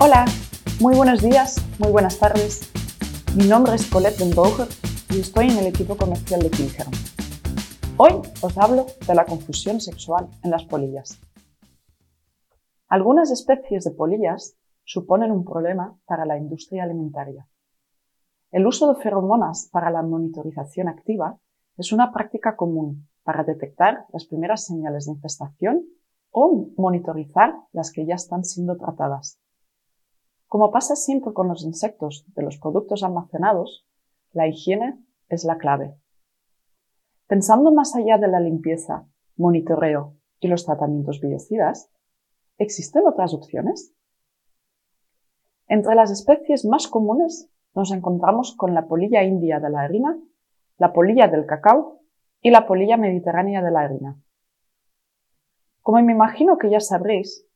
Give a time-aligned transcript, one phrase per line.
[0.00, 0.26] Hola,
[0.80, 2.70] muy buenos días, muy buenas tardes.
[3.36, 4.30] Mi nombre es Colette Den
[5.10, 6.92] y estoy en el equipo comercial de Kilherm.
[7.96, 11.20] Hoy os hablo de la confusión sexual en las polillas.
[12.86, 17.48] Algunas especies de polillas suponen un problema para la industria alimentaria.
[18.52, 21.40] El uso de feromonas para la monitorización activa
[21.76, 25.86] es una práctica común para detectar las primeras señales de infestación
[26.30, 29.40] o monitorizar las que ya están siendo tratadas.
[30.48, 33.86] Como pasa siempre con los insectos de los productos almacenados,
[34.32, 34.98] la higiene
[35.28, 35.94] es la clave.
[37.26, 39.06] Pensando más allá de la limpieza,
[39.36, 41.90] monitoreo y los tratamientos biocidas,
[42.56, 43.94] ¿existen otras opciones?
[45.66, 50.18] Entre las especies más comunes nos encontramos con la polilla india de la harina,
[50.78, 52.00] la polilla del cacao
[52.40, 54.22] y la polilla mediterránea de la harina.
[55.82, 57.47] Como me imagino que ya sabréis,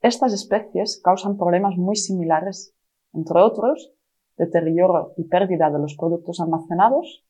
[0.00, 2.74] estas especies causan problemas muy similares,
[3.12, 3.92] entre otros,
[4.36, 7.24] deterioro y pérdida de los productos almacenados,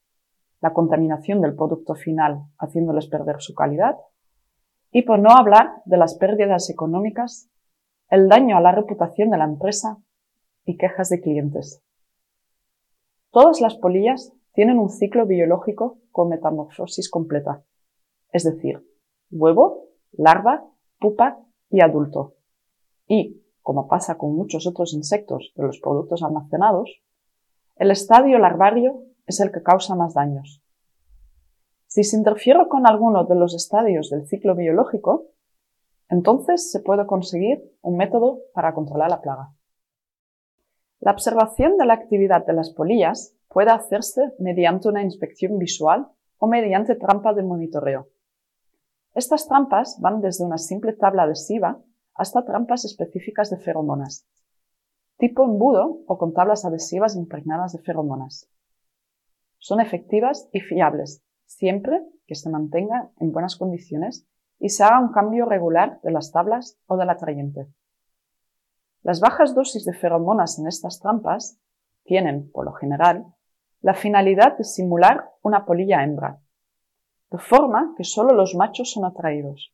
[0.61, 3.97] la contaminación del producto final haciéndoles perder su calidad,
[4.91, 7.51] y por no hablar de las pérdidas económicas,
[8.11, 9.99] el daño a la reputación de la empresa
[10.65, 11.83] y quejas de clientes.
[13.31, 17.63] Todas las polillas tienen un ciclo biológico con metamorfosis completa,
[18.33, 18.83] es decir,
[19.31, 20.67] huevo, larva,
[20.99, 21.39] pupa
[21.71, 22.38] y adulto.
[23.09, 27.03] Y, como pasa con muchos otros insectos de los productos almacenados,
[27.77, 30.63] el estadio larvario es el que causa más daños.
[31.87, 35.29] Si se interfiere con alguno de los estadios del ciclo biológico,
[36.11, 39.55] entonces se puede conseguir un método para controlar la plaga.
[41.01, 46.47] La observación de la actividad de las polillas puede hacerse mediante una inspección visual o
[46.47, 48.09] mediante trampa de monitoreo.
[49.15, 51.81] Estas trampas van desde una simple tabla adhesiva
[52.19, 54.27] hasta trampas específicas de feromonas,
[55.17, 58.51] tipo embudo o con tablas adhesivas impregnadas de feromonas.
[59.59, 64.27] Son efectivas y fiables, siempre que se mantenga en buenas condiciones
[64.59, 67.69] y se haga un cambio regular de las tablas o del atrayente.
[69.03, 71.59] Las bajas dosis de feromonas en estas trampas
[72.03, 73.27] tienen, por lo general,
[73.81, 76.41] la finalidad de simular una polilla hembra,
[77.31, 79.73] de forma que solo los machos son atraídos.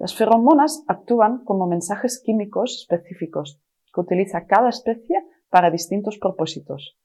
[0.00, 3.60] Las feromonas actúan como mensajes químicos específicos
[3.92, 6.96] que utiliza cada especie para distintos propósitos,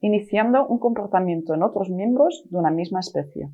[0.00, 3.52] iniciando un comportamiento en otros miembros de una misma especie.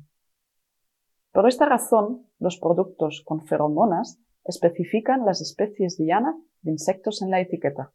[1.31, 7.39] Por esta razón, los productos con feromonas especifican las especies diana de insectos en la
[7.39, 7.93] etiqueta.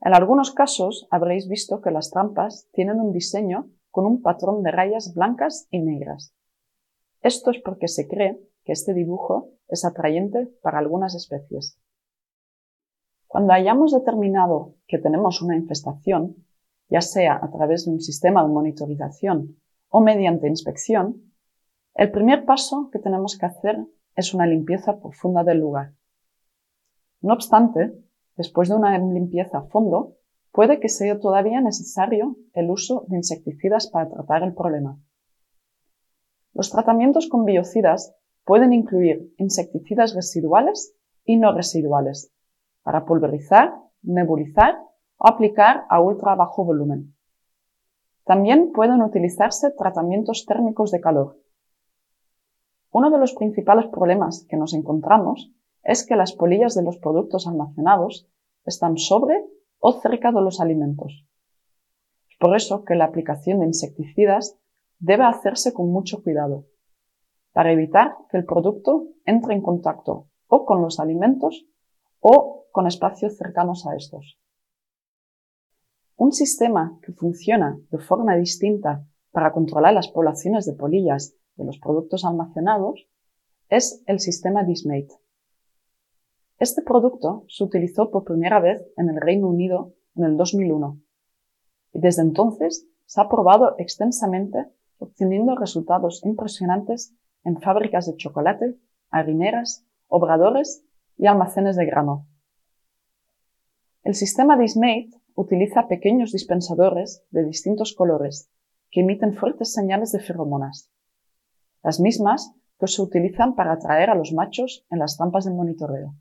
[0.00, 4.72] En algunos casos habréis visto que las trampas tienen un diseño con un patrón de
[4.72, 6.34] rayas blancas y negras.
[7.20, 11.80] Esto es porque se cree que este dibujo es atrayente para algunas especies.
[13.26, 16.44] Cuando hayamos determinado que tenemos una infestación,
[16.90, 19.56] ya sea a través de un sistema de monitorización
[19.88, 21.32] o mediante inspección,
[21.94, 25.94] el primer paso que tenemos que hacer es una limpieza profunda del lugar.
[27.22, 27.94] No obstante,
[28.36, 30.18] después de una limpieza a fondo,
[30.52, 35.00] puede que sea todavía necesario el uso de insecticidas para tratar el problema.
[36.52, 38.14] Los tratamientos con biocidas
[38.48, 42.32] Pueden incluir insecticidas residuales y no residuales
[42.82, 44.78] para pulverizar, nebulizar
[45.18, 47.14] o aplicar a ultra bajo volumen.
[48.24, 51.38] También pueden utilizarse tratamientos térmicos de calor.
[52.90, 57.46] Uno de los principales problemas que nos encontramos es que las polillas de los productos
[57.46, 58.30] almacenados
[58.64, 59.44] están sobre
[59.78, 61.26] o cerca de los alimentos.
[62.40, 64.56] Por eso que la aplicación de insecticidas
[64.98, 66.64] debe hacerse con mucho cuidado
[67.52, 71.66] para evitar que el producto entre en contacto o con los alimentos
[72.20, 74.38] o con espacios cercanos a estos.
[76.16, 81.78] Un sistema que funciona de forma distinta para controlar las poblaciones de polillas de los
[81.78, 83.08] productos almacenados
[83.68, 85.14] es el sistema Dismate.
[86.58, 91.00] Este producto se utilizó por primera vez en el Reino Unido en el 2001
[91.92, 94.66] y desde entonces se ha probado extensamente
[94.98, 97.14] obteniendo resultados impresionantes
[97.44, 98.78] en fábricas de chocolate,
[99.10, 100.84] harineras, obradores
[101.16, 102.26] y almacenes de grano.
[104.02, 108.50] El sistema Dismate utiliza pequeños dispensadores de distintos colores
[108.90, 110.90] que emiten fuertes señales de feromonas,
[111.82, 116.14] las mismas que se utilizan para atraer a los machos en las trampas de monitoreo.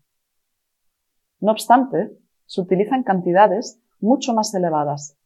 [1.39, 2.11] No obstante,
[2.45, 5.17] se utilizan cantidades mucho más elevadas,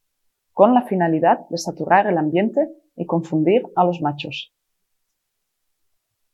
[0.54, 4.54] con la finalidad de saturar el ambiente y confundir a los machos.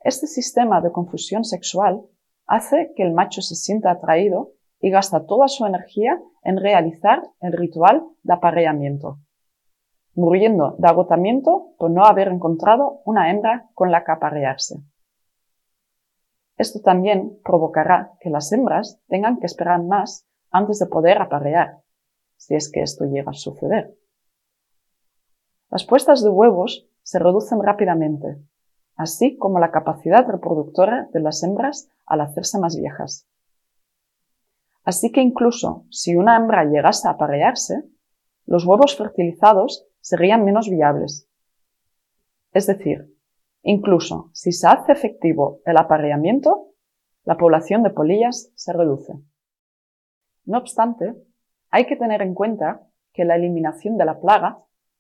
[0.07, 2.01] Este sistema de confusión sexual
[2.45, 7.51] hace que el macho se sienta atraído y gasta toda su energía en realizar el
[7.51, 9.19] ritual de apareamiento,
[10.13, 14.77] muriendo de agotamiento por no haber encontrado una hembra con la que aparearse.
[16.55, 21.81] Esto también provocará que las hembras tengan que esperar más antes de poder aparear,
[22.37, 23.93] si es que esto llega a suceder.
[25.69, 28.37] Las puestas de huevos se reducen rápidamente,
[28.97, 33.27] así como la capacidad reproductora de las hembras al hacerse más viejas.
[34.83, 37.83] Así que incluso si una hembra llegase a aparearse,
[38.45, 41.29] los huevos fertilizados serían menos viables.
[42.53, 43.13] Es decir,
[43.61, 46.69] incluso si se hace efectivo el apareamiento,
[47.23, 49.13] la población de polillas se reduce.
[50.45, 51.13] No obstante,
[51.69, 54.59] hay que tener en cuenta que la eliminación de la plaga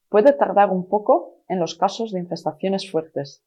[0.09, 3.45] puede tardar un poco en los casos de infestaciones fuertes.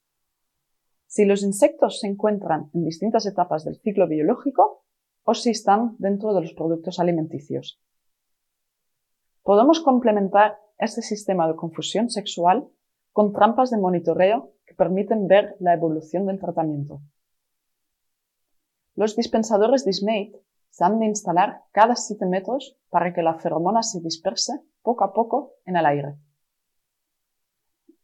[1.10, 4.84] Si los insectos se encuentran en distintas etapas del ciclo biológico
[5.24, 7.82] o si están dentro de los productos alimenticios.
[9.42, 12.68] Podemos complementar este sistema de confusión sexual
[13.10, 17.00] con trampas de monitoreo que permiten ver la evolución del tratamiento.
[18.94, 24.00] Los dispensadores Dismate se han de instalar cada 7 metros para que la feromona se
[24.00, 26.14] disperse poco a poco en el aire.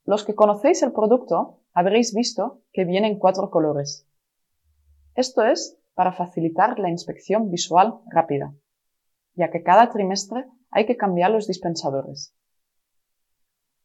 [0.07, 4.09] Los que conocéis el producto habréis visto que viene en cuatro colores.
[5.15, 8.55] Esto es para facilitar la inspección visual rápida,
[9.35, 12.35] ya que cada trimestre hay que cambiar los dispensadores.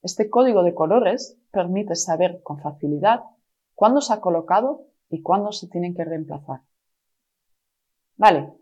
[0.01, 3.23] Este código de colores permite saber con facilidad
[3.75, 6.61] cuándo se ha colocado y cuándo se tienen que reemplazar.
[8.15, 8.53] Vale,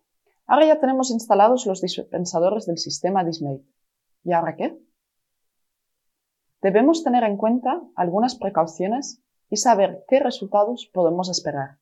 [0.49, 3.63] Ahora ya tenemos instalados los dispensadores del sistema Dismate.
[4.23, 4.79] ¿Y ahora qué?
[6.61, 11.79] Debemos tener en cuenta algunas precauciones y saber qué resultados podemos esperar.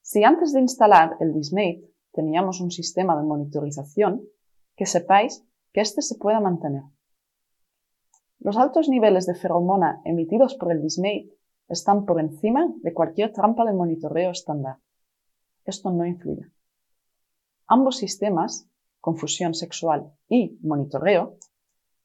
[0.00, 4.22] Si antes de instalar el Dismate teníamos un sistema de monitorización,
[4.76, 6.84] que sepáis que este se pueda mantener.
[8.38, 11.34] Los altos niveles de feromona emitidos por el Dismate
[11.68, 14.78] están por encima de cualquier trampa de monitoreo estándar.
[15.64, 16.50] Esto no influye.
[17.66, 18.66] Ambos sistemas,
[19.00, 21.36] confusión sexual y monitoreo,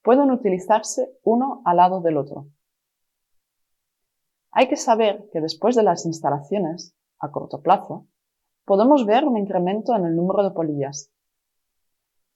[0.03, 2.47] pueden utilizarse uno al lado del otro.
[4.51, 8.05] Hay que saber que después de las instalaciones, a corto plazo,
[8.65, 11.11] podemos ver un incremento en el número de polillas.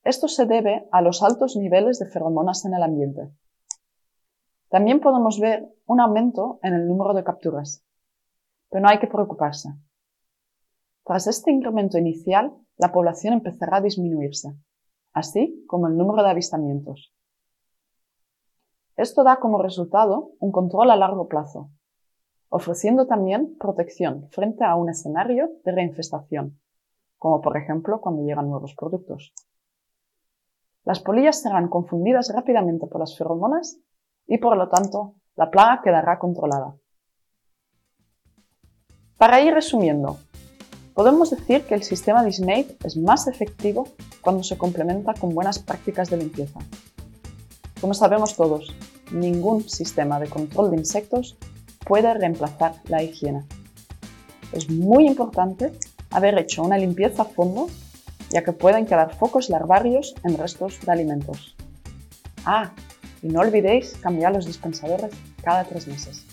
[0.04, 3.30] Esto se debe a los altos niveles de feromonas en el ambiente.
[4.70, 7.84] También podemos ver un aumento en el número de capturas.
[8.70, 9.70] Pero no hay que preocuparse.
[11.04, 14.54] Tras este incremento inicial, la población empezará a disminuirse,
[15.14, 17.14] así como el número de avistamientos.
[18.98, 21.70] Esto da como resultado un control a largo plazo,
[22.50, 26.60] ofreciendo también protección frente a un escenario de reinfestación,
[27.20, 29.34] como por ejemplo cuando llegan nuevos productos.
[30.84, 33.80] Las polillas serán confundidas rápidamente por las feromonas
[34.26, 36.76] y por lo tanto la plaga quedará controlada.
[39.20, 40.18] Para ir resumiendo,
[40.98, 43.88] Podemos decir que el sistema Dismate es más efectivo
[44.20, 46.60] cuando se complementa con buenas prácticas de limpieza.
[47.82, 48.76] Como sabemos todos,
[49.12, 51.38] ningún sistema de control de insectos
[51.86, 53.44] puede reemplazar la higiene.
[54.52, 55.72] Es muy importante
[56.10, 57.68] haber hecho una limpieza a fondo,
[58.30, 61.56] ya que pueden quedar focos larvarios en restos de alimentos.
[62.46, 62.72] Ah,
[63.22, 65.12] y no olvidéis cambiar los dispensadores
[65.44, 66.26] cada tres meses.